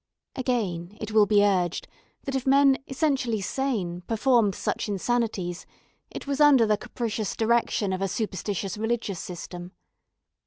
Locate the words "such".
4.55-4.89